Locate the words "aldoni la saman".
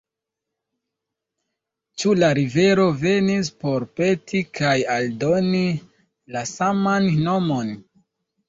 4.97-7.11